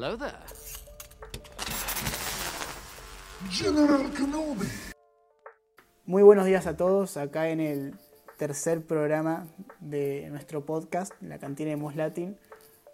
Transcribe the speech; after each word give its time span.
Hello 0.00 0.16
there. 0.16 0.32
General 3.50 4.12
Kenobi. 4.12 4.68
Muy 6.06 6.22
buenos 6.22 6.46
días 6.46 6.68
a 6.68 6.76
todos, 6.76 7.16
acá 7.16 7.48
en 7.48 7.58
el 7.58 7.94
tercer 8.36 8.86
programa 8.86 9.48
de 9.80 10.28
nuestro 10.30 10.64
podcast, 10.64 11.12
La 11.20 11.40
Cantina 11.40 11.70
de 11.70 11.76
Mos 11.76 11.96
Latin. 11.96 12.36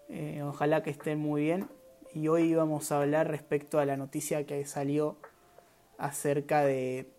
Eh, 0.09 0.41
ojalá 0.41 0.81
que 0.81 0.89
estén 0.89 1.19
muy 1.19 1.43
bien. 1.43 1.69
Y 2.11 2.27
hoy 2.27 2.55
vamos 2.55 2.91
a 2.91 2.99
hablar 2.99 3.27
respecto 3.27 3.77
a 3.77 3.85
la 3.85 3.97
noticia 3.97 4.47
que 4.47 4.65
salió 4.65 5.15
acerca 5.99 6.61
de, 6.63 7.13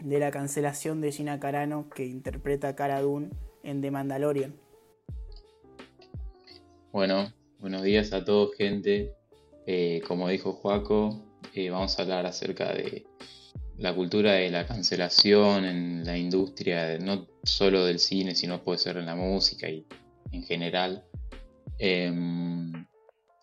de 0.00 0.18
la 0.18 0.32
cancelación 0.32 1.00
de 1.00 1.12
Gina 1.12 1.38
Carano 1.38 1.88
que 1.88 2.04
interpreta 2.04 2.66
a 2.66 2.74
Cara 2.74 3.00
Dune 3.00 3.30
en 3.62 3.80
The 3.80 3.92
Mandalorian. 3.92 4.56
Bueno, 6.90 7.32
buenos 7.64 7.82
días 7.82 8.12
a 8.12 8.22
todos, 8.22 8.54
gente. 8.58 9.14
Eh, 9.66 10.02
como 10.06 10.28
dijo 10.28 10.52
Joaco, 10.52 11.24
eh, 11.54 11.70
vamos 11.70 11.98
a 11.98 12.02
hablar 12.02 12.26
acerca 12.26 12.70
de 12.74 13.06
la 13.78 13.94
cultura 13.94 14.32
de 14.32 14.50
la 14.50 14.66
cancelación 14.66 15.64
en 15.64 16.04
la 16.04 16.18
industria, 16.18 16.98
no 16.98 17.26
solo 17.42 17.86
del 17.86 18.00
cine, 18.00 18.34
sino 18.34 18.62
puede 18.62 18.76
ser 18.76 18.98
en 18.98 19.06
la 19.06 19.14
música 19.16 19.66
y 19.70 19.86
en 20.32 20.42
general. 20.42 21.06
Em, 21.78 22.86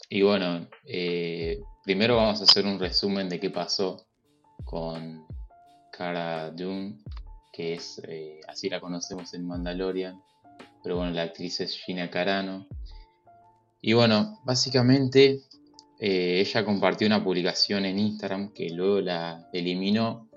y 0.07 0.21
bueno, 0.21 0.69
eh, 0.85 1.59
primero 1.83 2.17
vamos 2.17 2.41
a 2.41 2.43
hacer 2.43 2.67
un 2.67 2.77
resumen 2.77 3.27
de 3.27 3.39
qué 3.39 3.49
pasó 3.49 4.05
con 4.65 5.25
Cara 5.91 6.51
Dune, 6.51 6.99
que 7.51 7.73
es, 7.73 7.99
así 8.47 8.69
la 8.69 8.79
conocemos 8.79 9.33
en 9.33 9.47
Mandalorian, 9.47 10.21
pero 10.83 10.97
bueno, 10.97 11.11
la 11.11 11.23
actriz 11.23 11.59
es 11.59 11.75
Gina 11.75 12.11
Carano. 12.11 12.67
Y 13.83 13.93
bueno, 13.93 14.39
básicamente 14.45 15.41
eh, 15.99 16.39
ella 16.39 16.63
compartió 16.63 17.07
una 17.07 17.23
publicación 17.23 17.85
en 17.85 17.97
Instagram 17.97 18.53
que 18.53 18.69
luego 18.69 19.01
la 19.01 19.49
eliminó, 19.53 20.29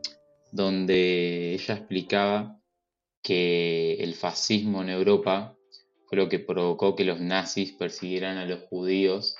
donde 0.50 1.52
ella 1.52 1.74
explicaba 1.74 2.58
que 3.22 3.94
el 4.00 4.14
fascismo 4.14 4.80
en 4.80 4.88
Europa 4.88 5.58
fue 6.06 6.16
lo 6.16 6.30
que 6.30 6.38
provocó 6.38 6.96
que 6.96 7.04
los 7.04 7.20
nazis 7.20 7.72
persiguieran 7.72 8.38
a 8.38 8.46
los 8.46 8.62
judíos 8.62 9.36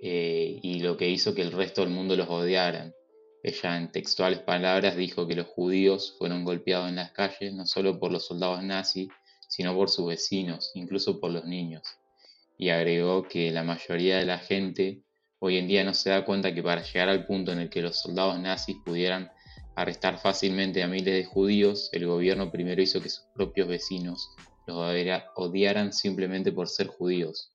eh, 0.00 0.58
y 0.62 0.80
lo 0.80 0.96
que 0.96 1.10
hizo 1.10 1.34
que 1.34 1.42
el 1.42 1.52
resto 1.52 1.82
del 1.82 1.90
mundo 1.90 2.16
los 2.16 2.30
odiaran. 2.30 2.94
Ella 3.42 3.76
en 3.76 3.92
textuales 3.92 4.38
palabras 4.38 4.96
dijo 4.96 5.26
que 5.26 5.34
los 5.34 5.46
judíos 5.46 6.14
fueron 6.16 6.44
golpeados 6.44 6.88
en 6.88 6.96
las 6.96 7.12
calles 7.12 7.52
no 7.52 7.66
solo 7.66 7.98
por 7.98 8.12
los 8.12 8.26
soldados 8.26 8.62
nazis, 8.62 9.08
sino 9.48 9.74
por 9.74 9.90
sus 9.90 10.06
vecinos, 10.06 10.70
incluso 10.74 11.20
por 11.20 11.32
los 11.32 11.44
niños 11.44 11.82
y 12.62 12.70
agregó 12.70 13.24
que 13.24 13.50
la 13.50 13.64
mayoría 13.64 14.18
de 14.18 14.24
la 14.24 14.38
gente 14.38 15.02
hoy 15.40 15.56
en 15.56 15.66
día 15.66 15.82
no 15.82 15.94
se 15.94 16.10
da 16.10 16.24
cuenta 16.24 16.54
que 16.54 16.62
para 16.62 16.80
llegar 16.80 17.08
al 17.08 17.26
punto 17.26 17.50
en 17.50 17.58
el 17.58 17.68
que 17.68 17.82
los 17.82 17.98
soldados 17.98 18.38
nazis 18.38 18.76
pudieran 18.84 19.32
arrestar 19.74 20.16
fácilmente 20.20 20.80
a 20.80 20.86
miles 20.86 21.12
de 21.12 21.24
judíos, 21.24 21.90
el 21.90 22.06
gobierno 22.06 22.52
primero 22.52 22.80
hizo 22.80 23.02
que 23.02 23.08
sus 23.08 23.24
propios 23.34 23.66
vecinos 23.66 24.30
los 24.68 24.76
odiaran 25.34 25.92
simplemente 25.92 26.52
por 26.52 26.68
ser 26.68 26.86
judíos. 26.86 27.50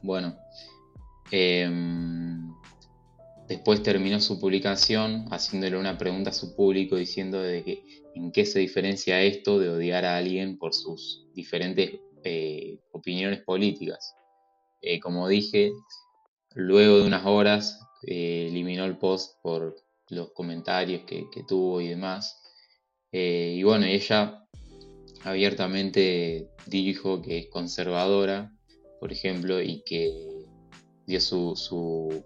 Bueno, 0.00 0.38
em, 1.32 2.54
después 3.48 3.82
terminó 3.82 4.20
su 4.20 4.38
publicación 4.38 5.26
haciéndole 5.32 5.76
una 5.76 5.98
pregunta 5.98 6.30
a 6.30 6.34
su 6.34 6.54
público 6.54 6.94
diciendo 6.94 7.42
de 7.42 7.64
que 7.64 7.82
en 8.14 8.30
qué 8.30 8.46
se 8.46 8.60
diferencia 8.60 9.20
esto 9.22 9.58
de 9.58 9.70
odiar 9.70 10.04
a 10.04 10.18
alguien 10.18 10.56
por 10.56 10.72
sus 10.72 11.26
diferentes 11.34 11.98
eh, 12.28 12.78
opiniones 12.92 13.40
políticas. 13.40 14.14
Eh, 14.82 15.00
como 15.00 15.26
dije, 15.28 15.72
luego 16.54 16.98
de 16.98 17.06
unas 17.06 17.24
horas 17.24 17.80
eh, 18.06 18.48
eliminó 18.50 18.84
el 18.84 18.98
post 18.98 19.40
por 19.42 19.76
los 20.10 20.30
comentarios 20.32 21.02
que, 21.06 21.26
tuvo 21.46 21.80
y 21.80 21.88
demás. 21.88 22.40
y 23.12 23.62
bueno, 23.62 23.86
ella 23.86 24.44
abiertamente 25.24 26.50
dijo 26.66 27.22
que 27.22 27.38
es 27.38 27.46
conservadora, 27.48 28.52
por 29.00 29.10
ejemplo, 29.12 29.60
y 29.62 29.82
que 29.84 30.12
dio 31.06 31.20
su, 31.20 31.56
su, 31.56 32.24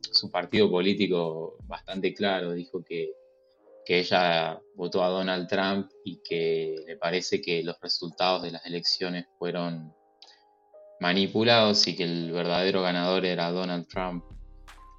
su 0.00 0.30
partido 0.30 0.70
político 0.70 1.56
bastante 1.66 2.12
claro. 2.14 2.52
Dijo 2.52 2.82
que 2.84 3.12
que 3.84 3.98
ella 3.98 4.60
votó 4.76 5.02
a 5.02 5.08
Donald 5.08 5.48
Trump 5.48 5.90
y 6.04 6.20
que 6.22 6.76
le 6.86 6.96
parece 6.96 7.40
que 7.40 7.62
los 7.62 7.80
resultados 7.80 8.42
de 8.42 8.52
las 8.52 8.64
elecciones 8.66 9.26
fueron 9.38 9.92
manipulados 11.00 11.86
y 11.88 11.96
que 11.96 12.04
el 12.04 12.30
verdadero 12.30 12.82
ganador 12.82 13.24
era 13.24 13.50
Donald 13.50 13.88
Trump. 13.88 14.24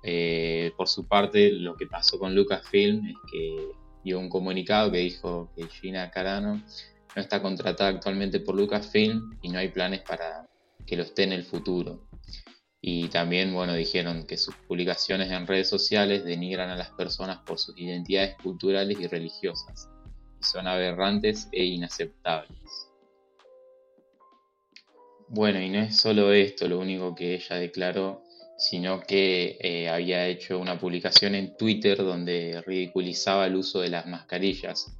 Eh, 0.04 0.74
por 0.76 0.90
su 0.90 1.08
parte, 1.08 1.52
lo 1.52 1.76
que 1.76 1.88
pasó 1.88 2.20
con 2.20 2.36
Lucasfilm 2.36 3.06
es 3.06 3.16
que 3.32 3.72
dio 4.04 4.20
un 4.20 4.30
comunicado 4.30 4.92
que 4.92 4.98
dijo 4.98 5.50
que 5.56 5.68
Gina 5.68 6.12
Carano 6.12 6.62
no 7.16 7.22
está 7.22 7.42
contratada 7.42 7.90
actualmente 7.90 8.42
por 8.42 8.56
Lucasfilm 8.56 9.38
y 9.42 9.50
no 9.50 9.60
hay 9.60 9.70
planes 9.70 10.02
para 10.02 10.46
que 10.86 10.98
lo 10.98 11.04
esté 11.04 11.24
en 11.24 11.32
el 11.32 11.46
futuro. 11.46 12.06
Y 12.86 13.08
también, 13.08 13.54
bueno, 13.54 13.74
dijeron 13.74 14.28
que 14.28 14.36
sus 14.36 14.56
publicaciones 14.68 15.32
en 15.32 15.48
redes 15.48 15.70
sociales 15.70 16.26
denigran 16.26 16.70
a 16.70 16.76
las 16.76 16.90
personas 16.90 17.40
por 17.46 17.58
sus 17.58 17.80
identidades 17.80 18.36
culturales 18.44 19.00
y 19.00 19.08
religiosas, 19.08 19.90
y 20.38 20.44
son 20.44 20.68
aberrantes 20.68 21.48
e 21.54 21.64
inaceptables. 21.64 22.92
Bueno, 25.30 25.62
y 25.62 25.70
no 25.70 25.80
es 25.80 25.96
solo 25.96 26.34
esto 26.34 26.68
lo 26.68 26.78
único 26.78 27.16
que 27.16 27.36
ella 27.36 27.56
declaró, 27.56 28.22
sino 28.58 29.00
que 29.00 29.58
eh, 29.62 29.88
había 29.88 30.28
hecho 30.28 30.60
una 30.60 30.78
publicación 30.78 31.36
en 31.36 31.56
Twitter 31.56 31.98
donde 32.00 32.62
ridiculizaba 32.68 33.46
el 33.46 33.56
uso 33.56 33.80
de 33.80 33.92
las 33.92 34.08
mascarillas, 34.08 34.94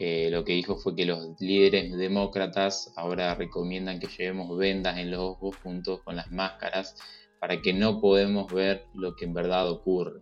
eh, 0.00 0.28
lo 0.30 0.44
que 0.44 0.52
dijo 0.52 0.76
fue 0.76 0.94
que 0.94 1.04
los 1.04 1.40
líderes 1.40 1.90
demócratas 1.98 2.92
ahora 2.94 3.34
recomiendan 3.34 3.98
que 3.98 4.06
llevemos 4.06 4.56
vendas 4.56 4.96
en 4.96 5.10
los 5.10 5.18
ojos 5.18 5.56
junto 5.60 6.04
con 6.04 6.14
las 6.14 6.30
máscaras 6.30 6.94
para 7.40 7.60
que 7.60 7.72
no 7.72 8.00
podemos 8.00 8.52
ver 8.52 8.86
lo 8.94 9.16
que 9.16 9.24
en 9.24 9.34
verdad 9.34 9.68
ocurre. 9.68 10.20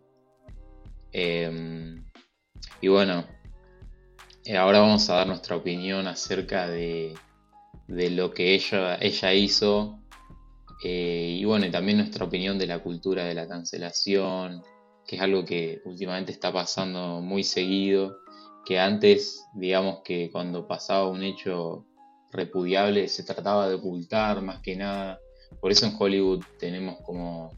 Em, 1.13 2.07
y 2.81 2.89
bueno, 2.89 3.27
eh, 4.47 4.57
ahora 4.57 4.81
vamos 4.81 5.11
a 5.11 5.17
dar 5.17 5.27
nuestra 5.27 5.57
opinión 5.57 6.07
acerca 6.07 6.69
de, 6.69 7.15
lo 7.87 8.33
que 8.33 8.55
ella, 8.55 8.97
ella 8.97 9.35
hizo 9.35 10.01
eh, 10.85 11.37
y 11.39 11.45
bueno, 11.45 11.67
y 11.67 11.71
también 11.71 11.99
nuestra 11.99 12.25
opinión 12.25 12.59
de 12.59 12.67
la 12.67 12.79
cultura 12.79 13.27
de 13.27 13.35
la 13.35 13.47
cancelación, 13.47 14.63
que 15.07 15.17
es 15.17 15.23
algo 15.23 15.45
que 15.45 15.83
últimamente 15.85 16.33
está 16.33 16.51
pasando 16.51 17.21
muy 17.21 17.45
seguido 17.45 18.21
que 18.67 18.81
antes, 18.81 19.47
digamos 19.55 20.01
que 20.03 20.29
cuando 20.31 20.67
pasaba 20.67 21.09
un 21.09 21.23
hecho 21.23 21.87
repudiable 22.33 23.07
se 23.07 23.23
trataba 23.23 23.69
de 23.69 23.77
ocultar 23.77 24.43
más 24.43 24.61
que 24.61 24.75
nada. 24.75 25.21
Por 25.61 25.71
eso 25.71 25.87
en 25.87 25.95
Hollywood 25.97 26.43
tenemos 26.59 26.99
como 27.03 27.57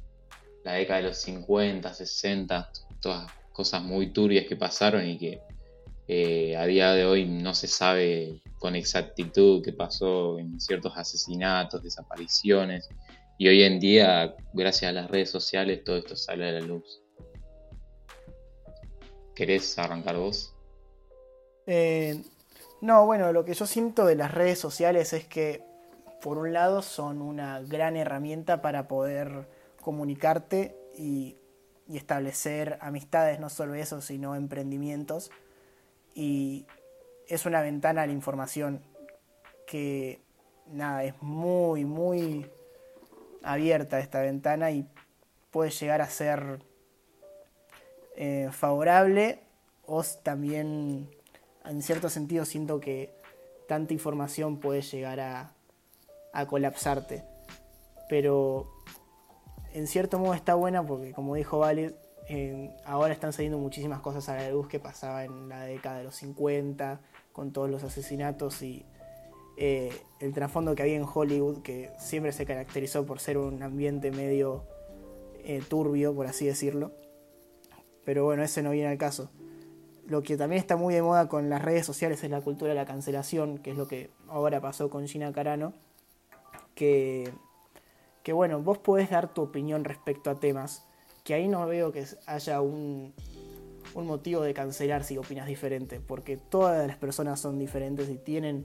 la 0.65 0.75
década 0.75 1.01
de 1.01 1.09
los 1.09 1.17
50, 1.17 1.95
60, 1.95 2.71
todas 3.01 3.33
cosas 3.55 3.83
muy 3.83 4.13
turbias 4.13 4.45
que 4.47 4.57
pasaron 4.57 5.09
y 5.09 5.19
que 5.19 5.41
eh, 6.09 6.57
a 6.57 6.67
día 6.67 6.93
de 6.93 7.07
hoy 7.07 7.25
no 7.25 7.55
se 7.55 7.69
sabe 7.69 8.43
con 8.59 8.77
exactitud 8.77 9.63
qué 9.65 9.73
pasó 9.73 10.39
en 10.39 10.61
ciertos 10.61 10.93
asesinatos, 10.95 11.83
desapariciones. 11.83 12.87
Y 13.39 13.49
hoy 13.49 13.63
en 13.63 13.81
día, 13.81 14.37
gracias 14.53 14.91
a 14.91 14.93
las 14.93 15.11
redes 15.11 15.31
sociales, 15.31 15.85
todo 15.85 15.97
esto 15.97 16.17
sale 16.17 16.51
a 16.51 16.53
la 16.53 16.61
luz. 16.61 17.01
¿Querés 19.35 19.79
arrancar 19.79 20.19
vos? 20.19 20.55
Eh, 21.71 22.23
no, 22.81 23.05
bueno, 23.05 23.31
lo 23.35 23.45
que 23.45 23.53
yo 23.53 23.67
siento 23.67 24.07
de 24.07 24.15
las 24.15 24.33
redes 24.33 24.59
sociales 24.59 25.13
es 25.13 25.27
que, 25.27 25.63
por 26.23 26.39
un 26.39 26.55
lado, 26.55 26.81
son 26.81 27.21
una 27.21 27.61
gran 27.61 27.95
herramienta 27.95 28.63
para 28.63 28.89
poder 28.89 29.47
comunicarte 29.83 30.75
y, 30.97 31.37
establecer 31.89 32.79
amistades, 32.83 33.41
no 33.41 33.49
solo 33.49 33.75
eso, 33.75 34.01
sino 34.01 34.35
emprendimientos. 34.35 35.31
Y 36.15 36.67
es 37.27 37.47
una 37.47 37.63
ventana 37.63 38.03
a 38.03 38.07
la 38.07 38.13
información 38.13 38.83
que, 39.67 40.23
nada, 40.67 41.05
es 41.05 41.15
muy, 41.23 41.85
muy 41.85 42.51
abierta 43.43 44.01
esta 44.01 44.21
ventana 44.21 44.71
y 44.71 44.87
puede 45.51 45.71
llegar 45.71 46.01
a 46.01 46.09
ser 46.09 46.63
eh, 48.17 48.49
favorable 48.53 49.41
o 49.87 50.03
también 50.23 51.09
en 51.65 51.83
cierto 51.83 52.09
sentido 52.09 52.45
siento 52.45 52.81
que 52.81 53.15
tanta 53.67 53.93
información 53.93 54.59
puede 54.59 54.83
llegar 54.83 55.21
a, 55.21 55.55
colapsarte. 56.47 57.25
Pero 58.09 58.71
en 59.73 59.87
cierto 59.89 60.19
modo 60.19 60.35
está 60.35 60.55
buena 60.55 60.87
porque, 60.87 61.13
como 61.13 61.35
dijo 61.35 61.59
Valid, 61.59 61.91
ahora 62.85 63.13
están 63.13 63.33
saliendo 63.33 63.59
muchísimas 63.59 64.01
cosas 64.01 64.29
a 64.29 64.37
la 64.37 64.51
luz 64.51 64.69
que 64.69 64.79
pasaba 64.79 65.25
en 65.25 65.49
la 65.49 65.63
década 65.63 65.99
de 65.99 66.05
los 66.05 66.15
50, 66.15 67.01
con 67.33 67.53
todos 67.53 67.69
los 67.69 67.83
asesinatos 67.83 68.63
y 68.63 68.87
eh, 69.61 69.93
el 70.21 70.33
trasfondo 70.33 70.77
que 70.77 70.83
había 70.83 70.95
en 70.95 71.05
Hollywood, 71.13 71.63
que 71.63 71.91
siempre 71.99 72.31
se 72.31 72.47
caracterizó 72.47 73.05
por 73.05 73.19
ser 73.19 73.39
un 73.39 73.61
ambiente 73.65 74.13
medio 74.13 74.63
eh, 75.43 75.61
turbio, 75.69 76.15
por 76.15 76.27
así 76.27 76.47
decirlo. 76.47 76.93
Pero 78.05 78.25
bueno, 78.25 78.45
ese 78.45 78.63
no 78.63 78.71
viene 78.71 78.89
al 78.89 78.99
caso. 78.99 79.31
Lo 80.09 80.23
que 80.23 80.39
también 80.39 80.59
está 80.59 80.77
muy 80.77 80.95
de 80.95 81.03
moda 81.03 81.29
con 81.29 81.51
las 81.51 81.61
redes 81.61 81.85
sociales 81.85 82.25
es 82.25 82.31
la 82.31 82.41
cultura 82.41 82.71
de 82.71 82.75
la 82.75 82.87
cancelación, 82.87 83.59
que 83.59 83.73
es 83.73 83.77
lo 83.77 83.87
que 83.87 84.11
ahora 84.27 84.59
pasó 84.59 84.89
con 84.89 85.07
Gina 85.07 85.31
Carano. 85.33 85.75
Que, 86.75 87.31
que 88.23 88.33
bueno, 88.33 88.63
vos 88.63 88.79
podés 88.79 89.11
dar 89.11 89.35
tu 89.35 89.43
opinión 89.43 89.85
respecto 89.85 90.31
a 90.31 90.41
temas, 90.41 90.87
que 91.25 91.35
ahí 91.35 91.47
no 91.47 91.67
veo 91.67 91.93
que 91.93 92.07
haya 92.25 92.63
un, 92.63 93.13
un 93.95 94.07
motivo 94.07 94.41
de 94.41 94.55
cancelar 94.55 95.05
si 95.05 95.19
opinas 95.19 95.47
diferente, 95.47 96.01
porque 96.01 96.39
todas 96.39 96.87
las 96.87 96.97
personas 96.97 97.39
son 97.39 97.59
diferentes 97.59 98.09
y 98.09 98.17
tienen, 98.17 98.65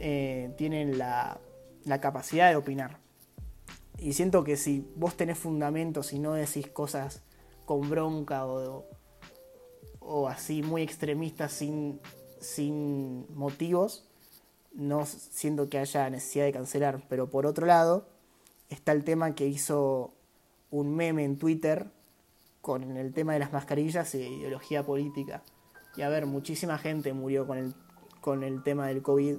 eh, 0.00 0.52
tienen 0.56 0.98
la, 0.98 1.38
la 1.84 2.00
capacidad 2.00 2.50
de 2.50 2.56
opinar. 2.56 2.98
Y 3.96 4.14
siento 4.14 4.42
que 4.42 4.56
si 4.56 4.84
vos 4.96 5.16
tenés 5.16 5.38
fundamentos 5.38 6.12
y 6.12 6.18
no 6.18 6.32
decís 6.32 6.66
cosas 6.66 7.22
con 7.64 7.88
bronca 7.88 8.44
o, 8.44 8.84
o 10.06 10.28
así 10.28 10.62
muy 10.62 10.82
extremistas 10.82 11.52
sin, 11.52 12.00
sin 12.40 13.26
motivos, 13.34 14.08
no 14.72 15.04
siento 15.06 15.68
que 15.68 15.78
haya 15.78 16.08
necesidad 16.10 16.44
de 16.44 16.52
cancelar. 16.52 17.02
Pero 17.08 17.30
por 17.30 17.46
otro 17.46 17.66
lado, 17.66 18.06
está 18.68 18.92
el 18.92 19.04
tema 19.04 19.34
que 19.34 19.46
hizo 19.46 20.12
un 20.70 20.94
meme 20.94 21.24
en 21.24 21.38
Twitter 21.38 21.86
con 22.60 22.96
el 22.96 23.12
tema 23.12 23.32
de 23.32 23.38
las 23.38 23.52
mascarillas 23.52 24.14
e 24.14 24.28
ideología 24.28 24.84
política. 24.84 25.42
Y 25.96 26.02
a 26.02 26.08
ver, 26.08 26.26
muchísima 26.26 26.78
gente 26.78 27.12
murió 27.12 27.46
con 27.46 27.58
el, 27.58 27.74
con 28.20 28.42
el 28.42 28.62
tema 28.62 28.88
del 28.88 29.02
COVID 29.02 29.36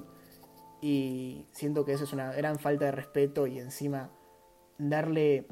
y 0.82 1.46
siento 1.52 1.86
que 1.86 1.94
eso 1.94 2.04
es 2.04 2.14
una 2.14 2.32
gran 2.32 2.58
falta 2.60 2.86
de 2.86 2.92
respeto 2.92 3.48
y 3.48 3.60
encima 3.60 4.12
darle 4.78 5.48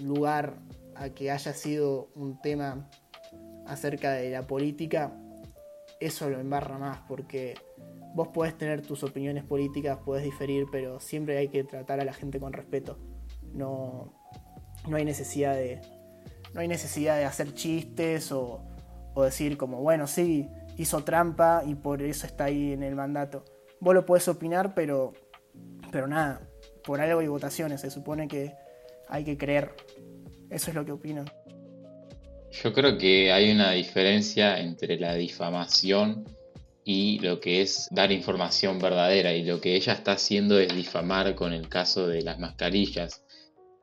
lugar 0.00 0.58
a 0.94 1.10
que 1.10 1.30
haya 1.30 1.52
sido 1.52 2.08
un 2.14 2.40
tema 2.40 2.88
acerca 3.68 4.12
de 4.12 4.30
la 4.30 4.46
política, 4.46 5.12
eso 6.00 6.28
lo 6.28 6.40
embarra 6.40 6.78
más 6.78 6.98
porque 7.08 7.54
vos 8.14 8.28
podés 8.28 8.56
tener 8.56 8.82
tus 8.82 9.02
opiniones 9.02 9.44
políticas, 9.44 9.98
podés 9.98 10.24
diferir, 10.24 10.66
pero 10.70 11.00
siempre 11.00 11.38
hay 11.38 11.48
que 11.48 11.64
tratar 11.64 12.00
a 12.00 12.04
la 12.04 12.12
gente 12.12 12.40
con 12.40 12.52
respeto. 12.52 12.98
No, 13.52 14.12
no 14.88 14.96
hay 14.96 15.04
necesidad 15.04 15.54
de, 15.54 15.80
no 16.54 16.60
hay 16.60 16.68
necesidad 16.68 17.16
de 17.16 17.24
hacer 17.24 17.54
chistes 17.54 18.32
o, 18.32 18.64
decir 19.16 19.56
como, 19.56 19.82
bueno, 19.82 20.06
sí, 20.06 20.48
hizo 20.76 21.02
trampa 21.02 21.64
y 21.66 21.74
por 21.74 22.02
eso 22.02 22.24
está 22.24 22.44
ahí 22.44 22.72
en 22.72 22.84
el 22.84 22.94
mandato. 22.94 23.44
Vos 23.80 23.92
lo 23.92 24.06
podés 24.06 24.28
opinar, 24.28 24.74
pero, 24.74 25.12
pero 25.90 26.06
nada, 26.06 26.40
por 26.84 27.00
algo 27.00 27.18
hay 27.18 27.26
votaciones, 27.26 27.80
se 27.80 27.90
supone 27.90 28.28
que 28.28 28.54
hay 29.08 29.24
que 29.24 29.36
creer. 29.36 29.74
Eso 30.50 30.70
es 30.70 30.76
lo 30.76 30.84
que 30.84 30.92
opino. 30.92 31.24
Yo 32.50 32.72
creo 32.72 32.96
que 32.96 33.32
hay 33.32 33.50
una 33.50 33.72
diferencia 33.72 34.58
entre 34.58 34.98
la 34.98 35.14
difamación 35.14 36.24
y 36.84 37.18
lo 37.18 37.38
que 37.38 37.60
es 37.60 37.88
dar 37.90 38.10
información 38.12 38.78
verdadera. 38.78 39.34
Y 39.34 39.44
lo 39.44 39.60
que 39.60 39.76
ella 39.76 39.92
está 39.92 40.12
haciendo 40.12 40.58
es 40.58 40.74
difamar 40.74 41.34
con 41.34 41.52
el 41.52 41.68
caso 41.68 42.08
de 42.08 42.22
las 42.22 42.38
mascarillas 42.38 43.22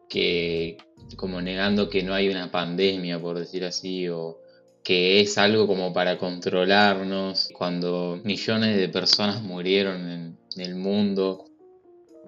que 0.10 0.78
como 1.18 1.42
negando 1.42 1.90
que 1.90 2.04
no 2.04 2.14
hay 2.14 2.30
una 2.30 2.52
pandemia, 2.52 3.20
por 3.20 3.38
decir 3.38 3.64
así, 3.64 4.08
o 4.10 4.40
que 4.84 5.20
es 5.20 5.38
algo 5.38 5.68
como 5.68 5.94
para 5.94 6.18
controlarnos, 6.18 7.50
cuando 7.54 8.20
millones 8.24 8.78
de 8.78 8.90
personas 8.90 9.42
murieron 9.42 10.10
en 10.10 10.38
el 10.58 10.76
mundo 10.76 11.46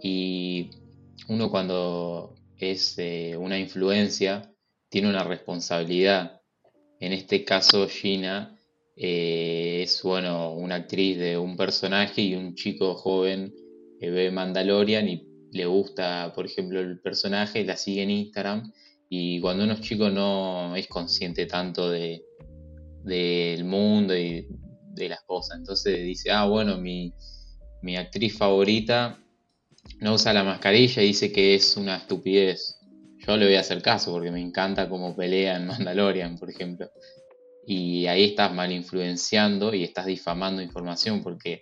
y 0.02 0.70
uno 1.28 1.50
cuando 1.50 2.36
es 2.58 2.96
eh, 2.98 3.36
una 3.38 3.58
influencia 3.58 4.52
tiene 4.90 5.10
una 5.10 5.24
responsabilidad. 5.24 6.42
En 7.00 7.14
este 7.14 7.44
caso 7.44 7.88
Gina 7.88 8.58
eh, 8.96 9.82
es 9.84 10.02
bueno 10.04 10.54
una 10.54 10.76
actriz 10.76 11.18
de 11.18 11.38
un 11.38 11.56
personaje 11.56 12.22
y 12.22 12.36
un 12.36 12.56
chico 12.56 12.96
joven 12.96 13.54
que 14.00 14.10
ve 14.10 14.32
Mandalorian 14.32 15.08
y 15.08 15.28
le 15.52 15.66
gusta, 15.66 16.32
por 16.36 16.46
ejemplo, 16.46 16.80
el 16.80 17.00
personaje, 17.00 17.64
la 17.64 17.78
sigue 17.78 18.04
en 18.04 18.12
Instagram 18.12 18.72
y 19.10 19.40
cuando 19.40 19.64
uno 19.64 19.74
es 19.74 19.82
chico 19.82 20.10
no 20.10 20.76
es 20.76 20.88
consciente 20.88 21.46
tanto 21.46 21.90
de 21.90 22.24
del 23.08 23.64
mundo 23.64 24.16
y 24.16 24.48
de 24.94 25.10
las 25.10 25.22
cosas. 25.24 25.58
Entonces 25.58 26.04
dice, 26.04 26.32
ah, 26.32 26.46
bueno, 26.46 26.78
mi, 26.78 27.14
mi 27.82 27.96
actriz 27.96 28.38
favorita 28.38 29.18
no 30.00 30.14
usa 30.14 30.34
la 30.34 30.44
mascarilla 30.44 31.02
y 31.02 31.08
dice 31.08 31.32
que 31.32 31.56
es 31.56 31.78
una 31.78 31.98
estupidez. 31.98 32.77
Yo 33.28 33.36
le 33.36 33.46
voy 33.46 33.56
a 33.56 33.60
hacer 33.60 33.82
caso 33.82 34.14
porque 34.14 34.32
me 34.32 34.40
encanta 34.40 34.88
cómo 34.88 35.14
pelea 35.14 35.58
en 35.58 35.68
Mandalorian, 35.68 36.38
por 36.38 36.50
ejemplo. 36.50 36.90
Y 37.66 38.08
ahí 38.08 38.24
estás 38.24 38.54
mal 38.54 38.72
influenciando 38.72 39.74
y 39.74 39.84
estás 39.84 40.06
difamando 40.06 40.62
información 40.62 41.22
porque 41.22 41.62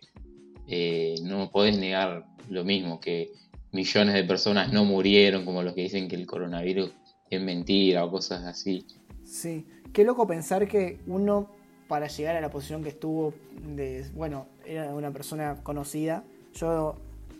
eh, 0.67 1.15
no 1.23 1.49
podés 1.49 1.79
negar 1.79 2.25
lo 2.49 2.63
mismo, 2.63 2.99
que 2.99 3.31
millones 3.71 4.13
de 4.13 4.23
personas 4.23 4.71
no 4.71 4.85
murieron, 4.85 5.43
como 5.43 5.63
los 5.63 5.73
que 5.73 5.81
dicen 5.81 6.07
que 6.07 6.15
el 6.15 6.27
coronavirus 6.27 6.91
es 7.31 7.41
mentira 7.41 8.05
o 8.05 8.11
cosas 8.11 8.43
así. 8.43 8.85
Sí, 9.23 9.65
qué 9.91 10.03
loco 10.03 10.27
pensar 10.27 10.67
que 10.67 10.99
uno 11.07 11.49
para 11.87 12.07
llegar 12.07 12.35
a 12.35 12.41
la 12.41 12.51
posición 12.51 12.83
que 12.83 12.89
estuvo, 12.89 13.33
de, 13.75 14.05
bueno, 14.13 14.45
era 14.67 14.93
una 14.93 15.09
persona 15.11 15.63
conocida. 15.63 16.23
Yo 16.53 16.95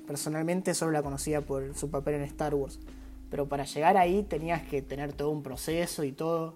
personalmente 0.08 0.74
solo 0.74 0.92
la 0.92 1.04
conocía 1.04 1.42
por 1.42 1.76
su 1.76 1.92
papel 1.92 2.16
en 2.16 2.22
Star 2.24 2.56
Wars. 2.56 2.80
Pero 3.30 3.48
para 3.48 3.66
llegar 3.66 3.98
ahí 3.98 4.24
tenías 4.24 4.64
que 4.64 4.82
tener 4.82 5.14
todo 5.14 5.32
un 5.32 5.44
proceso 5.44 6.04
y 6.04 6.12
todo. 6.12 6.56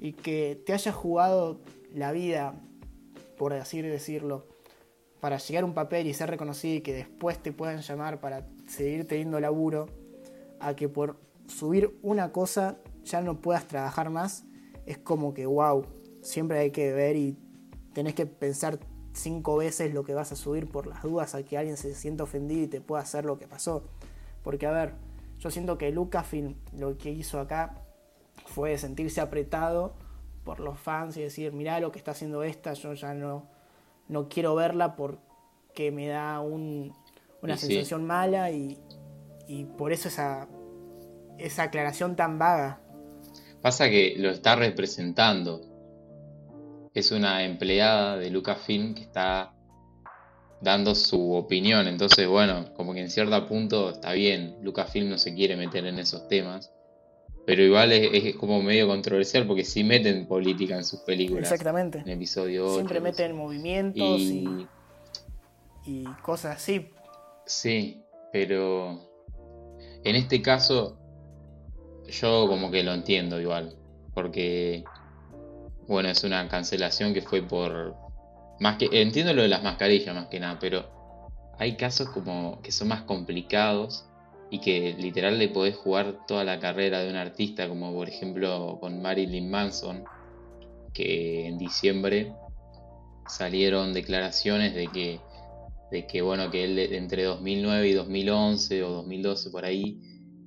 Y 0.00 0.12
que 0.12 0.60
te 0.64 0.72
hayas 0.72 0.94
jugado 0.94 1.60
la 1.92 2.12
vida, 2.12 2.54
por 3.36 3.52
así 3.52 3.82
decirlo, 3.82 4.46
para 5.20 5.38
llegar 5.38 5.64
a 5.64 5.66
un 5.66 5.74
papel 5.74 6.06
y 6.06 6.14
ser 6.14 6.30
reconocido 6.30 6.76
y 6.76 6.80
que 6.80 6.94
después 6.94 7.38
te 7.38 7.52
puedan 7.52 7.80
llamar 7.80 8.20
para 8.20 8.46
seguir 8.66 9.06
teniendo 9.06 9.40
laburo, 9.40 9.86
a 10.60 10.74
que 10.74 10.88
por 10.88 11.16
subir 11.46 11.98
una 12.02 12.32
cosa 12.32 12.78
ya 13.04 13.20
no 13.20 13.40
puedas 13.40 13.66
trabajar 13.66 14.10
más, 14.10 14.44
es 14.86 14.98
como 14.98 15.34
que 15.34 15.46
wow, 15.46 15.84
siempre 16.22 16.58
hay 16.58 16.70
que 16.70 16.92
ver 16.92 17.16
y 17.16 17.36
tenés 17.92 18.14
que 18.14 18.26
pensar 18.26 18.78
cinco 19.12 19.56
veces 19.56 19.92
lo 19.92 20.04
que 20.04 20.14
vas 20.14 20.30
a 20.32 20.36
subir 20.36 20.70
por 20.70 20.86
las 20.86 21.02
dudas 21.02 21.34
a 21.34 21.42
que 21.42 21.58
alguien 21.58 21.76
se 21.76 21.94
sienta 21.94 22.24
ofendido 22.24 22.62
y 22.62 22.68
te 22.68 22.80
pueda 22.80 23.02
hacer 23.02 23.24
lo 23.24 23.38
que 23.38 23.46
pasó. 23.46 23.82
Porque 24.42 24.66
a 24.66 24.70
ver, 24.70 24.94
yo 25.38 25.50
siento 25.50 25.78
que 25.78 25.90
Lucasfilm 25.90 26.56
lo 26.76 26.96
que 26.98 27.10
hizo 27.10 27.40
acá 27.40 27.74
fue 28.46 28.76
sentirse 28.78 29.20
apretado 29.20 29.94
por 30.44 30.60
los 30.60 30.78
fans 30.78 31.16
y 31.16 31.22
decir, 31.22 31.52
mirá 31.52 31.78
lo 31.80 31.92
que 31.92 31.98
está 31.98 32.12
haciendo 32.12 32.42
esta, 32.42 32.72
yo 32.72 32.94
ya 32.94 33.14
no, 33.14 33.48
no 34.08 34.28
quiero 34.28 34.54
verla 34.54 34.96
porque 34.96 35.90
me 35.92 36.08
da 36.08 36.40
una 36.40 37.56
sensación 37.56 38.06
mala 38.06 38.50
y, 38.50 38.78
y, 39.46 39.64
por 39.64 39.92
eso 39.92 40.08
esa, 40.08 40.48
esa 41.36 41.64
aclaración 41.64 42.16
tan 42.16 42.38
vaga. 42.38 42.80
Pasa 43.60 43.90
que 43.90 44.14
lo 44.16 44.30
está 44.30 44.56
representando. 44.56 45.60
Es 46.94 47.12
una 47.12 47.44
empleada 47.44 48.16
de 48.16 48.30
Lucasfilm 48.30 48.94
que 48.94 49.02
está 49.02 49.52
dando 50.60 50.94
su 50.94 51.34
opinión. 51.34 51.86
Entonces, 51.86 52.26
bueno, 52.26 52.72
como 52.74 52.94
que 52.94 53.00
en 53.00 53.10
cierto 53.10 53.46
punto 53.46 53.90
está 53.90 54.12
bien. 54.12 54.56
Lucasfilm 54.62 55.08
no 55.08 55.18
se 55.18 55.34
quiere 55.34 55.56
meter 55.56 55.86
en 55.86 55.98
esos 55.98 56.28
temas. 56.28 56.72
Pero 57.46 57.62
igual 57.62 57.92
es, 57.92 58.36
como 58.36 58.62
medio 58.62 58.86
controversial 58.86 59.46
porque 59.46 59.64
sí 59.64 59.82
meten 59.82 60.26
política 60.26 60.76
en 60.76 60.84
sus 60.84 61.00
películas. 61.00 61.50
Exactamente. 61.50 62.00
En 62.00 62.10
episodio 62.10 62.74
Siempre 62.74 63.00
meten 63.00 63.34
movimientos 63.34 64.20
y... 64.20 64.66
y, 65.86 66.04
cosas 66.22 66.56
así. 66.56 66.90
Sí, 67.46 68.02
pero 68.32 69.00
en 70.04 70.16
este 70.16 70.42
caso 70.42 70.98
yo 72.06 72.46
como 72.48 72.70
que 72.70 72.82
lo 72.82 72.92
entiendo 72.92 73.40
igual. 73.40 73.74
Porque, 74.14 74.84
bueno, 75.86 76.08
es 76.08 76.24
una 76.24 76.48
cancelación 76.48 77.14
que 77.14 77.22
fue 77.22 77.42
por... 77.42 77.94
Más 78.60 78.76
que... 78.76 78.88
Entiendo 78.92 79.32
lo 79.34 79.42
de 79.42 79.48
las 79.48 79.62
mascarillas 79.62 80.14
más 80.14 80.26
que 80.26 80.40
nada, 80.40 80.58
pero 80.58 80.98
hay 81.58 81.76
casos 81.76 82.08
como 82.10 82.60
que 82.62 82.72
son 82.72 82.88
más 82.88 83.02
complicados 83.02 84.06
y 84.50 84.60
que 84.60 84.94
literal 84.94 85.38
le 85.38 85.48
podés 85.48 85.76
jugar 85.76 86.26
toda 86.26 86.44
la 86.44 86.58
carrera 86.58 87.00
de 87.00 87.10
un 87.10 87.16
artista, 87.16 87.68
como 87.68 87.92
por 87.92 88.08
ejemplo 88.08 88.78
con 88.80 89.02
Marilyn 89.02 89.50
Manson, 89.50 90.04
que 90.94 91.46
en 91.46 91.58
diciembre 91.58 92.32
salieron 93.28 93.92
declaraciones 93.92 94.74
de 94.74 94.86
que, 94.86 95.20
de 95.90 96.06
que 96.06 96.22
bueno, 96.22 96.50
que 96.50 96.64
él 96.64 96.78
entre 96.78 97.24
2009 97.24 97.88
y 97.88 97.92
2011 97.92 98.82
o 98.84 98.90
2012 98.90 99.50
por 99.50 99.64
ahí 99.64 100.00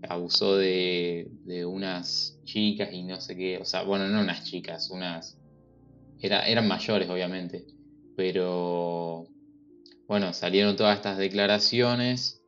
abusó 0.10 0.58
de, 0.58 1.27
de 1.44 1.65
unas 1.65 2.39
chicas 2.44 2.89
y 2.91 3.03
no 3.03 3.22
sé 3.22 3.36
qué, 3.36 3.58
o 3.58 3.65
sea, 3.65 3.84
bueno, 3.84 4.08
no 4.08 4.22
unas 4.22 4.44
chicas, 4.44 4.89
unas... 4.89 5.38
Era, 6.20 6.48
eran 6.48 6.68
mayores 6.68 7.10
obviamente, 7.10 7.65
pero 8.15 9.25
bueno, 10.08 10.34
salieron 10.34 10.75
todas 10.75 10.98
estas 10.98 11.18
declaraciones 11.18 12.41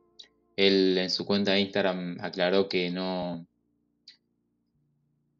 él 0.56 0.96
en 0.98 1.10
su 1.10 1.26
cuenta 1.26 1.52
de 1.52 1.60
Instagram 1.60 2.18
aclaró 2.20 2.68
que 2.68 2.90
no, 2.90 3.46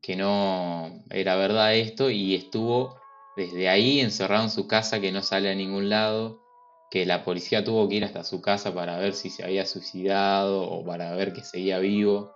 que 0.01 0.17
no 0.17 1.05
era 1.11 1.37
verdad 1.37 1.75
esto 1.75 2.11
y 2.11 2.35
estuvo 2.35 2.99
desde 3.37 3.69
ahí 3.69 4.01
encerrado 4.01 4.45
en 4.45 4.51
su 4.51 4.67
casa 4.67 5.01
que 5.01 5.13
no 5.13 5.23
sale 5.23 5.51
a 5.51 5.55
ningún 5.55 5.89
lado, 5.89 6.43
que 6.91 7.07
la 7.07 7.25
policía 7.25 7.65
tuvo 7.65 7.89
que 7.89 7.97
ir 7.97 8.05
hasta 8.05 8.25
su 8.25 8.41
casa 8.41 8.75
para 8.75 8.99
ver 8.99 9.15
si 9.15 9.31
se 9.31 9.45
había 9.45 9.67
suicidado 9.67 10.63
o 10.63 10.85
para 10.85 11.15
ver 11.17 11.33
que 11.33 11.43
seguía 11.43 11.79
vivo. 11.79 12.33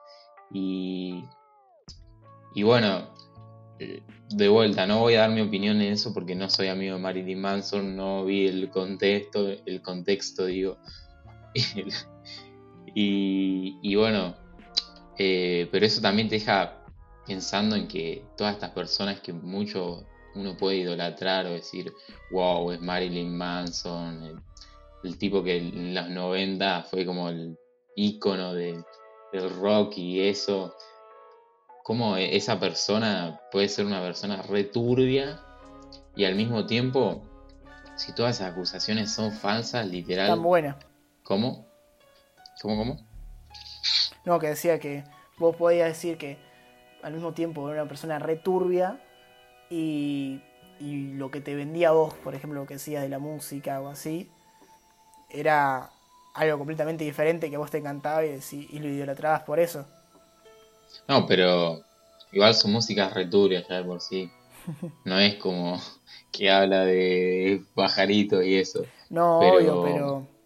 Y, 0.52 1.24
y 2.54 2.62
bueno, 2.62 3.12
eh, 3.78 4.02
de 4.30 4.48
vuelta, 4.48 4.86
no 4.86 5.00
voy 5.00 5.14
a 5.14 5.20
dar 5.20 5.30
mi 5.30 5.40
opinión 5.40 5.80
en 5.80 5.92
eso 5.92 6.12
porque 6.12 6.34
no 6.34 6.50
soy 6.50 6.68
amigo 6.68 6.96
de 6.96 7.00
Marilyn 7.00 7.40
Manson, 7.40 7.96
no 7.96 8.24
vi 8.24 8.46
el 8.46 8.68
contexto, 8.70 9.48
el 9.48 9.82
contexto 9.82 10.46
digo. 10.46 10.78
y, 12.94 13.94
bueno, 13.94 14.36
eh, 15.18 15.68
pero 15.72 15.86
eso 15.86 16.00
también 16.00 16.28
te 16.28 16.36
deja 16.36 16.84
pensando 17.26 17.76
en 17.76 17.88
que 17.88 18.24
todas 18.36 18.54
estas 18.54 18.70
personas 18.70 19.20
que 19.20 19.32
mucho 19.32 20.06
uno 20.34 20.56
puede 20.56 20.78
idolatrar 20.78 21.46
o 21.46 21.50
decir, 21.50 21.92
wow, 22.30 22.70
es 22.72 22.80
Marilyn 22.80 23.36
Manson, 23.36 24.42
el, 25.04 25.18
tipo 25.18 25.42
que 25.42 25.56
en 25.56 25.94
los 25.94 26.08
90 26.10 26.84
fue 26.84 27.06
como 27.06 27.30
el 27.30 27.58
ícono 27.96 28.52
del 28.52 28.84
rock 29.58 29.96
y 29.96 30.20
eso, 30.20 30.74
cómo 31.88 32.18
e, 32.18 32.36
esa 32.36 32.60
persona 32.60 33.40
puede 33.50 33.70
ser 33.70 33.86
una 33.86 34.02
persona 34.02 34.42
returbia 34.42 35.40
y 36.14 36.26
al 36.26 36.34
mismo 36.34 36.66
tiempo, 36.66 37.22
si 37.96 38.14
todas 38.14 38.36
esas 38.36 38.52
acusaciones 38.52 39.10
son 39.10 39.32
falsas, 39.32 39.86
literal... 39.86 40.28
Tan 40.28 40.42
buena. 40.42 40.78
¿Cómo? 41.22 41.66
¿Cómo, 42.60 42.76
cómo? 42.76 42.98
No, 44.26 44.38
que 44.38 44.48
decía 44.48 44.78
que 44.78 45.02
vos 45.38 45.56
podías 45.56 45.88
decir 45.88 46.18
que 46.18 46.36
al 47.02 47.14
mismo 47.14 47.32
tiempo 47.32 47.70
era 47.70 47.80
una 47.80 47.88
persona 47.88 48.18
returbia 48.18 49.00
y, 49.70 50.42
y 50.78 51.14
lo 51.14 51.30
que 51.30 51.40
te 51.40 51.54
vendía 51.54 51.88
a 51.88 51.92
vos, 51.92 52.12
por 52.22 52.34
ejemplo, 52.34 52.60
lo 52.60 52.66
que 52.66 52.74
decías 52.74 53.02
de 53.02 53.08
la 53.08 53.18
música 53.18 53.80
o 53.80 53.88
así, 53.88 54.30
era 55.30 55.88
algo 56.34 56.58
completamente 56.58 57.04
diferente 57.04 57.48
que 57.48 57.56
vos 57.56 57.70
te 57.70 57.78
encantaba 57.78 58.26
y, 58.26 58.38
y 58.52 58.78
lo 58.78 58.88
idolatrabas 58.88 59.44
por 59.44 59.58
eso. 59.58 59.86
No, 61.06 61.26
pero 61.26 61.82
igual 62.32 62.54
su 62.54 62.68
música 62.68 63.06
es 63.06 63.14
returbia 63.14 63.64
ya 63.68 63.76
de 63.76 63.84
por 63.84 64.00
sí. 64.00 64.30
No 65.04 65.18
es 65.18 65.36
como 65.36 65.80
que 66.32 66.50
habla 66.50 66.84
de 66.84 67.62
pajaritos 67.74 68.44
y 68.44 68.56
eso. 68.56 68.84
No, 69.10 69.38
obvio, 69.38 69.82
pero 69.82 70.38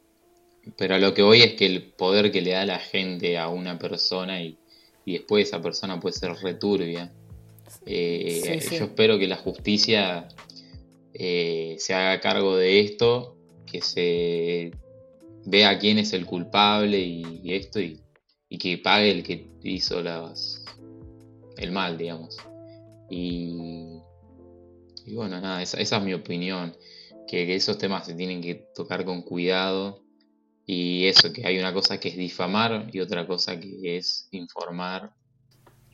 pero 0.77 0.99
lo 0.99 1.13
que 1.15 1.23
voy 1.23 1.43
es 1.43 1.55
que 1.55 1.67
el 1.67 1.83
poder 1.83 2.31
que 2.31 2.41
le 2.41 2.53
da 2.53 2.65
la 2.65 2.79
gente 2.79 3.39
a 3.39 3.49
una 3.49 3.79
persona 3.79 4.43
y, 4.43 4.59
después 5.05 5.49
esa 5.49 5.61
persona 5.61 5.99
puede 5.99 6.17
ser 6.17 6.33
returbia. 6.35 7.13
Eh, 7.87 8.61
yo 8.71 8.85
espero 8.85 9.19
que 9.19 9.27
la 9.27 9.37
justicia 9.37 10.29
eh, 11.15 11.75
se 11.79 11.95
haga 11.95 12.21
cargo 12.21 12.57
de 12.57 12.81
esto, 12.81 13.37
que 13.67 13.81
se 13.81 14.71
vea 15.45 15.79
quién 15.79 15.99
es 15.99 16.13
el 16.13 16.25
culpable 16.27 17.01
y, 17.01 17.53
esto, 17.53 17.81
y, 17.81 18.01
que 18.59 18.79
pague 18.79 19.11
el 19.11 19.23
que 19.23 19.49
hizo 19.63 20.03
las, 20.03 20.65
el 21.57 21.73
mal, 21.73 21.99
digamos. 21.99 22.37
Y, 23.09 24.01
bueno, 25.15 25.41
nada, 25.41 25.63
esa, 25.63 25.81
es 25.81 26.03
mi 26.03 26.15
opinión, 26.15 26.75
que 27.29 27.55
esos 27.55 27.79
temas 27.79 28.07
se 28.07 28.15
tienen 28.15 28.41
que 28.41 28.67
tocar 28.75 29.05
con 29.05 29.23
cuidado 29.23 30.03
y 30.65 31.07
eso, 31.07 31.33
que 31.33 31.47
hay 31.47 31.59
una 31.59 31.73
cosa 31.73 31.99
que 31.99 32.09
es 32.09 32.17
difamar 32.17 32.89
y 32.93 33.01
otra 33.01 33.27
cosa 33.27 33.59
que 33.59 33.99
es 33.99 34.29
informar. 34.31 35.13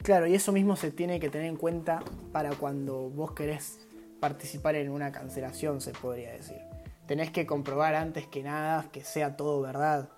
Claro, 0.02 0.26
y 0.26 0.34
eso 0.34 0.52
mismo 0.52 0.76
se 0.76 0.90
tiene 0.90 1.18
que 1.18 1.28
tener 1.28 1.48
en 1.48 1.56
cuenta 1.56 2.04
para 2.32 2.50
cuando 2.50 3.10
vos 3.10 3.32
querés 3.32 3.80
participar 4.20 4.76
en 4.76 4.90
una 4.90 5.10
cancelación, 5.12 5.80
se 5.80 5.92
podría 5.92 6.32
decir. 6.32 6.58
Tenés 7.06 7.30
que 7.30 7.46
comprobar 7.46 7.94
antes 7.94 8.26
que 8.26 8.42
nada 8.42 8.90
que 8.92 9.02
sea 9.02 9.36
todo 9.36 9.60
verdad. 9.60 10.10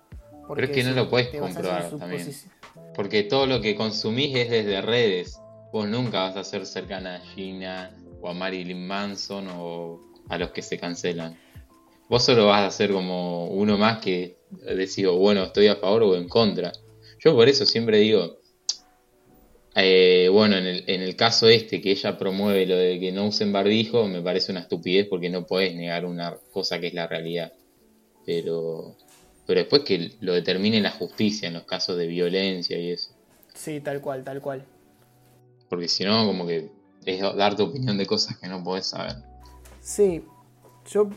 Pero 0.47 0.67
es 0.67 0.71
que 0.71 0.83
no 0.83 0.91
lo 0.91 1.09
puedes 1.09 1.29
comprobar 1.29 1.89
también. 1.97 2.33
Porque 2.95 3.23
todo 3.23 3.45
lo 3.45 3.61
que 3.61 3.75
consumís 3.75 4.35
es 4.35 4.49
desde 4.49 4.81
redes. 4.81 5.39
Vos 5.71 5.87
nunca 5.87 6.23
vas 6.23 6.35
a 6.35 6.43
ser 6.43 6.65
cercana 6.65 7.15
a 7.15 7.19
Gina 7.19 7.95
o 8.21 8.29
a 8.29 8.33
Marilyn 8.33 8.85
Manson 8.85 9.47
o 9.49 10.01
a 10.29 10.37
los 10.37 10.51
que 10.51 10.61
se 10.61 10.77
cancelan. 10.77 11.37
Vos 12.09 12.23
solo 12.23 12.47
vas 12.47 12.67
a 12.67 12.71
ser 12.71 12.91
como 12.91 13.47
uno 13.47 13.77
más 13.77 13.99
que 13.99 14.37
decido, 14.49 15.17
bueno, 15.17 15.43
estoy 15.43 15.67
a 15.67 15.77
favor 15.77 16.03
o 16.03 16.15
en 16.15 16.27
contra. 16.27 16.73
Yo 17.19 17.33
por 17.33 17.47
eso 17.47 17.65
siempre 17.65 17.99
digo, 17.99 18.41
eh, 19.75 20.27
bueno, 20.29 20.57
en 20.57 20.65
el, 20.65 20.83
en 20.87 21.01
el 21.01 21.15
caso 21.15 21.47
este 21.47 21.81
que 21.81 21.91
ella 21.91 22.17
promueve 22.17 22.65
lo 22.65 22.75
de 22.75 22.99
que 22.99 23.11
no 23.11 23.27
usen 23.27 23.53
barbijo, 23.53 24.07
me 24.07 24.21
parece 24.21 24.51
una 24.51 24.61
estupidez 24.61 25.07
porque 25.07 25.29
no 25.29 25.45
puedes 25.45 25.73
negar 25.75 26.05
una 26.05 26.37
cosa 26.51 26.79
que 26.79 26.87
es 26.87 26.93
la 26.93 27.07
realidad. 27.07 27.53
Pero, 28.25 28.97
pero 29.45 29.59
después 29.59 29.83
que 29.83 30.15
lo 30.21 30.33
determine 30.33 30.81
la 30.81 30.91
justicia 30.91 31.47
en 31.47 31.55
los 31.55 31.63
casos 31.63 31.97
de 31.97 32.07
violencia 32.07 32.77
y 32.77 32.91
eso. 32.91 33.11
Sí, 33.53 33.79
tal 33.81 34.01
cual, 34.01 34.23
tal 34.23 34.41
cual. 34.41 34.65
Porque 35.69 35.87
si 35.87 36.03
no, 36.03 36.25
como 36.25 36.45
que 36.45 36.69
es 37.05 37.21
dar 37.21 37.55
tu 37.55 37.63
opinión 37.63 37.97
de 37.97 38.05
cosas 38.05 38.37
que 38.37 38.47
no 38.47 38.63
podés 38.63 38.87
saber. 38.87 39.15
Sí, 39.81 40.23
yo 40.89 41.09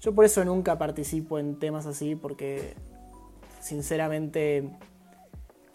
yo 0.00 0.14
por 0.14 0.24
eso 0.24 0.44
nunca 0.44 0.78
participo 0.78 1.38
en 1.38 1.58
temas 1.58 1.86
así 1.86 2.14
porque 2.14 2.74
sinceramente 3.60 4.70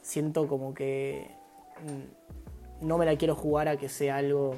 siento 0.01 0.48
como 0.48 0.74
que 0.74 1.31
no 2.79 2.98
me 2.98 3.05
la 3.05 3.17
quiero 3.17 3.36
jugar 3.36 3.67
a 3.67 3.77
que 3.77 3.89
sea 3.89 4.17
algo 4.17 4.55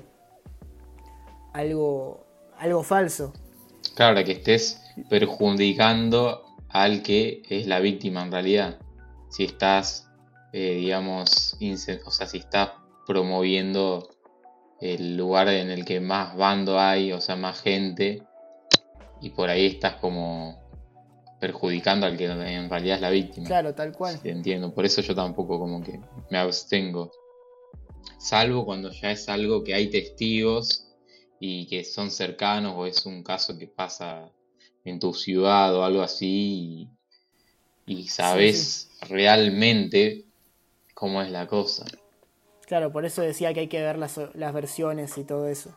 algo 1.53 2.25
algo 2.57 2.83
falso. 2.83 3.33
Claro, 3.95 4.23
que 4.23 4.33
estés 4.33 4.79
perjudicando 5.09 6.45
al 6.73 7.03
que 7.03 7.43
es 7.49 7.67
la 7.67 7.79
víctima 7.79 8.23
en 8.23 8.31
realidad. 8.31 8.79
Si 9.29 9.45
estás, 9.45 10.09
eh, 10.51 10.75
digamos, 10.75 11.55
o 12.05 12.11
sea, 12.11 12.27
si 12.27 12.39
estás 12.39 12.71
promoviendo 13.05 14.09
el 14.81 15.15
lugar 15.15 15.47
en 15.49 15.69
el 15.69 15.85
que 15.85 15.99
más 15.99 16.35
bando 16.35 16.79
hay, 16.79 17.13
o 17.13 17.21
sea, 17.21 17.35
más 17.35 17.61
gente, 17.61 18.23
y 19.21 19.29
por 19.29 19.49
ahí 19.49 19.67
estás 19.67 19.95
como 19.95 20.61
perjudicando 21.39 22.07
al 22.07 22.17
que 22.17 22.25
en 22.25 22.69
realidad 22.69 22.95
es 22.95 23.01
la 23.01 23.09
víctima. 23.11 23.47
Claro, 23.47 23.75
tal 23.75 23.91
cual. 23.93 24.19
entiendo, 24.23 24.73
por 24.73 24.85
eso 24.85 25.01
yo 25.01 25.13
tampoco 25.13 25.59
como 25.59 25.81
que 25.81 25.99
me 26.31 26.39
abstengo. 26.39 27.11
Salvo 28.17 28.65
cuando 28.65 28.91
ya 28.91 29.11
es 29.11 29.29
algo 29.29 29.63
que 29.63 29.75
hay 29.75 29.89
testigos 29.89 30.87
y 31.39 31.67
que 31.67 31.83
son 31.83 32.09
cercanos 32.09 32.73
o 32.75 32.87
es 32.87 33.05
un 33.05 33.21
caso 33.21 33.57
que 33.57 33.67
pasa 33.67 34.31
en 34.85 34.99
tu 34.99 35.13
ciudad 35.13 35.75
o 35.75 35.83
algo 35.83 36.01
así 36.01 36.87
y, 37.85 38.07
sabes 38.07 38.89
realmente 39.09 40.25
cómo 40.93 41.21
es 41.21 41.29
la 41.31 41.47
cosa. 41.47 41.85
Claro, 42.65 42.91
por 42.91 43.05
eso 43.05 43.21
decía 43.21 43.53
que 43.53 43.61
hay 43.61 43.67
que 43.67 43.81
ver 43.81 43.97
las, 43.97 44.19
las 44.33 44.53
versiones 44.53 45.17
y 45.17 45.23
todo 45.23 45.47
eso 45.47 45.75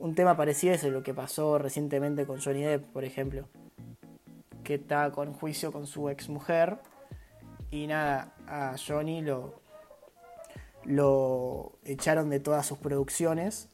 un 0.00 0.14
tema 0.14 0.36
parecido 0.36 0.74
es 0.74 0.82
lo 0.82 1.02
que 1.02 1.12
pasó 1.12 1.58
recientemente 1.58 2.26
con 2.26 2.40
Johnny 2.40 2.62
Depp, 2.62 2.86
por 2.86 3.04
ejemplo, 3.04 3.46
que 4.64 4.74
está 4.74 5.12
con 5.12 5.34
juicio 5.34 5.70
con 5.70 5.86
su 5.86 6.08
ex 6.08 6.28
mujer 6.30 6.78
y 7.70 7.86
nada, 7.86 8.34
a 8.48 8.76
Johnny 8.78 9.20
lo, 9.20 9.60
lo 10.84 11.72
echaron 11.84 12.30
de 12.30 12.40
todas 12.40 12.66
sus 12.66 12.78
producciones 12.78 13.68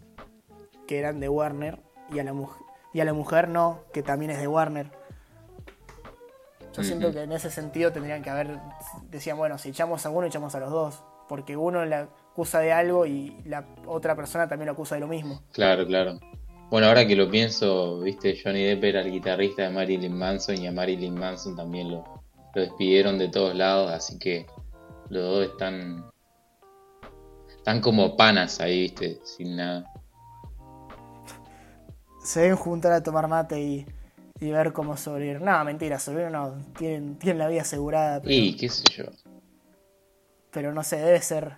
que 0.89 0.99
eran 0.99 1.21
de 1.21 1.29
Warner 1.29 1.79
y 2.13 2.19
a 2.19 2.25
la, 2.25 2.33
y 2.97 3.01
a 3.03 3.05
la 3.05 3.13
mujer 3.13 3.49
no, 3.49 3.83
que 3.93 4.03
también 4.03 4.31
es 4.31 4.39
de 4.39 4.49
Warner. 4.49 4.87
Yo 6.73 6.83
siento 6.83 7.13
que 7.13 7.25
en 7.25 7.33
ese 7.33 7.51
sentido 7.51 7.93
tendrían 7.93 8.23
que 8.23 8.31
haber, 8.31 8.59
decían, 9.11 9.37
bueno, 9.37 9.59
si 9.59 9.69
echamos 9.69 10.07
a 10.07 10.09
uno, 10.09 10.27
echamos 10.27 10.55
a 10.55 10.61
los 10.61 10.71
dos, 10.71 11.03
porque 11.29 11.59
uno 11.59 11.85
la, 11.85 12.09
acusa 12.33 12.61
de 12.61 12.73
algo 12.73 13.05
y 13.05 13.37
la 13.45 13.67
otra 13.85 14.17
persona 14.17 14.49
también 14.49 14.69
lo 14.69 14.73
acusa 14.73 14.95
de 14.95 15.03
lo 15.03 15.09
mismo. 15.09 15.43
Claro, 15.53 15.87
claro. 15.87 16.19
Bueno, 16.71 16.87
ahora 16.87 17.07
que 17.07 17.17
lo 17.17 17.31
pienso, 17.31 18.01
viste, 18.01 18.35
Johnny 18.43 18.65
Depp 18.65 18.85
era 18.85 19.03
el 19.03 19.13
guitarrista 19.13 19.65
de 19.65 19.71
Marilyn 19.71 20.17
Manson 20.17 20.57
y 20.57 20.67
a 20.67 20.73
Marilyn 20.73 21.17
Manson 21.17 21.55
también 21.55 21.91
lo, 21.91 22.03
lo 22.55 22.63
despidieron 22.63 23.19
de 23.19 23.29
todos 23.29 23.55
lados, 23.55 23.91
así 23.91 24.19
que 24.19 24.47
los 25.11 25.23
dos 25.23 25.47
están, 25.49 26.11
están 27.59 27.83
como 27.83 28.17
panas 28.17 28.59
ahí, 28.59 28.81
viste, 28.81 29.21
sin 29.23 29.57
nada. 29.57 29.85
Se 32.27 32.41
deben 32.41 32.57
juntar 32.57 32.93
a 32.93 33.03
tomar 33.03 33.29
mate 33.29 33.61
y, 33.61 33.87
y 34.41 34.51
ver 34.51 34.73
cómo 34.73 34.97
sobrevivir. 34.97 35.41
No, 35.41 35.65
mentira, 35.65 35.99
sobrevivir 35.99 36.33
no, 36.33 36.57
tienen, 36.77 37.17
tienen 37.19 37.39
la 37.39 37.49
vida 37.49 37.63
asegurada. 37.63 38.21
y 38.25 38.57
qué 38.57 38.69
sé 38.69 38.85
yo. 38.93 39.05
Pero 40.51 40.73
no 40.73 40.83
sé, 40.83 40.97
debe 40.97 41.21
ser 41.21 41.57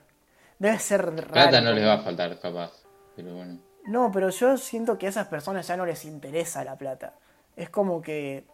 Debe 0.59 0.79
ser 0.79 1.05
raro. 1.05 1.29
Plata 1.29 1.61
no 1.61 1.73
les 1.73 1.87
va 1.87 1.95
a 1.95 1.99
faltar, 1.99 2.39
capaz. 2.41 2.73
Pero 3.15 3.35
bueno. 3.35 3.59
No, 3.87 4.11
pero 4.13 4.31
yo 4.31 4.57
siento 4.57 4.99
que 4.99 5.07
a 5.07 5.09
esas 5.11 5.29
personas 5.29 5.67
ya 5.67 5.77
no 5.77 5.87
les 5.87 6.05
interesa 6.05 6.65
la 6.65 6.77
plata. 6.77 7.15
Es 7.57 7.71
como 7.71 8.03
que. 8.03 8.45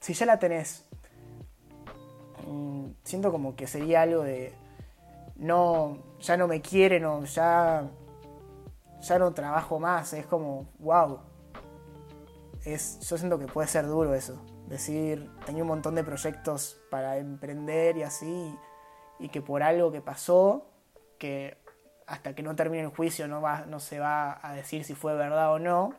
Si 0.00 0.14
ya 0.14 0.26
la 0.26 0.38
tenés. 0.38 0.84
Mm, 2.46 2.88
siento 3.04 3.30
como 3.30 3.54
que 3.54 3.66
sería 3.66 4.02
algo 4.02 4.24
de. 4.24 4.52
no, 5.36 5.98
ya 6.20 6.36
no 6.36 6.48
me 6.48 6.60
quieren 6.60 7.04
o 7.04 7.24
ya, 7.24 7.84
ya 9.00 9.18
no 9.18 9.32
trabajo 9.32 9.78
más. 9.78 10.12
Es 10.12 10.26
como, 10.26 10.68
wow. 10.80 11.20
Es, 12.64 13.00
yo 13.08 13.16
siento 13.16 13.38
que 13.38 13.46
puede 13.46 13.68
ser 13.68 13.86
duro 13.86 14.14
eso. 14.14 14.44
Decir, 14.68 15.30
tenía 15.46 15.62
un 15.62 15.68
montón 15.68 15.94
de 15.94 16.04
proyectos 16.04 16.78
para 16.90 17.16
emprender 17.18 17.96
y 17.96 18.02
así, 18.02 18.54
y 19.18 19.28
que 19.28 19.40
por 19.40 19.62
algo 19.62 19.90
que 19.90 20.00
pasó, 20.00 20.66
que 21.18 21.56
hasta 22.06 22.34
que 22.34 22.42
no 22.42 22.56
termine 22.56 22.84
el 22.84 22.90
juicio 22.90 23.28
no, 23.28 23.40
va, 23.40 23.66
no 23.66 23.80
se 23.80 23.98
va 23.98 24.38
a 24.42 24.54
decir 24.54 24.84
si 24.84 24.94
fue 24.94 25.14
verdad 25.14 25.52
o 25.52 25.58
no, 25.58 25.94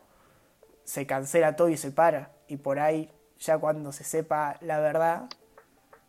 se 0.84 1.06
cancela 1.06 1.56
todo 1.56 1.68
y 1.68 1.76
se 1.76 1.92
para. 1.92 2.32
Y 2.48 2.56
por 2.56 2.78
ahí, 2.78 3.10
ya 3.38 3.58
cuando 3.58 3.92
se 3.92 4.04
sepa 4.04 4.56
la 4.60 4.80
verdad, 4.80 5.28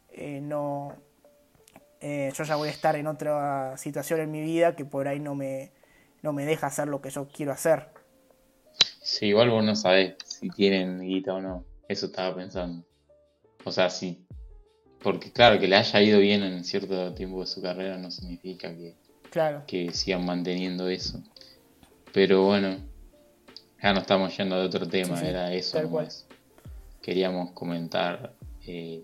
eh, 0.09 0.41
no, 0.41 0.95
eh, 1.99 2.31
yo 2.35 2.43
ya 2.43 2.55
voy 2.55 2.69
a 2.69 2.71
estar 2.71 2.95
en 2.95 3.07
otra 3.07 3.77
situación 3.77 4.19
en 4.21 4.31
mi 4.31 4.41
vida 4.41 4.75
que 4.75 4.85
por 4.85 5.07
ahí 5.07 5.19
no 5.19 5.35
me, 5.35 5.71
no 6.21 6.33
me 6.33 6.45
deja 6.45 6.67
hacer 6.67 6.87
lo 6.87 7.01
que 7.01 7.09
yo 7.11 7.27
quiero 7.27 7.51
hacer. 7.51 7.89
Sí, 9.01 9.27
igual 9.27 9.49
vos 9.49 9.63
no 9.63 9.75
sabés 9.75 10.15
si 10.41 10.49
tienen 10.49 10.99
guita 10.99 11.35
o 11.35 11.41
no. 11.41 11.63
Eso 11.87 12.07
estaba 12.07 12.35
pensando. 12.35 12.83
O 13.63 13.71
sea, 13.71 13.89
si. 13.89 14.25
Porque 15.01 15.31
claro, 15.31 15.59
que 15.59 15.67
le 15.67 15.75
haya 15.75 16.01
ido 16.01 16.19
bien 16.19 16.43
en 16.43 16.63
cierto 16.63 17.13
tiempo 17.13 17.41
de 17.41 17.47
su 17.47 17.61
carrera 17.61 17.97
no 17.97 18.11
significa 18.11 18.69
que, 18.75 18.95
Claro. 19.29 19.63
que 19.67 19.91
sigan 19.93 20.25
manteniendo 20.25 20.87
eso. 20.89 21.23
Pero 22.13 22.43
bueno, 22.45 22.77
ya 23.81 23.93
no 23.93 24.01
estamos 24.01 24.35
yendo 24.37 24.57
de 24.59 24.65
otro 24.65 24.87
tema, 24.87 25.15
Sí, 25.17 25.23
sí, 25.23 25.29
era 25.29 25.53
eso. 25.53 25.81
nomás. 25.81 26.27
Queríamos 27.01 27.51
comentar 27.51 28.35
eh, 28.67 29.03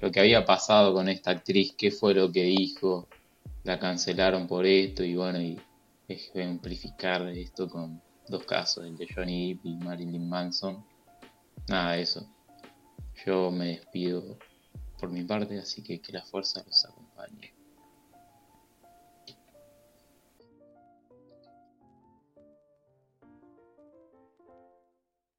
lo 0.00 0.10
que 0.10 0.20
había 0.20 0.44
pasado 0.46 0.94
con 0.94 1.08
esta 1.10 1.32
actriz, 1.32 1.74
qué 1.76 1.90
fue 1.90 2.14
lo 2.14 2.32
que 2.32 2.44
dijo, 2.44 3.08
la 3.64 3.78
cancelaron 3.78 4.46
por 4.46 4.64
esto 4.64 5.04
y 5.04 5.16
bueno, 5.16 5.38
y 5.40 5.60
ejemplificar 6.08 7.28
esto 7.28 7.68
con 7.68 8.00
dos 8.30 8.44
casos, 8.44 8.84
el 8.86 8.96
de 8.96 9.08
Johnny 9.14 9.54
Depp 9.54 9.66
y 9.66 9.76
Marilyn 9.76 10.28
Manson. 10.28 10.84
Nada 11.68 11.92
de 11.92 12.02
eso. 12.02 12.28
Yo 13.26 13.50
me 13.50 13.66
despido 13.66 14.38
por 14.98 15.10
mi 15.10 15.24
parte, 15.24 15.58
así 15.58 15.82
que 15.82 16.00
que 16.00 16.12
la 16.12 16.22
fuerza 16.22 16.62
los 16.66 16.84
acompañe. 16.84 17.09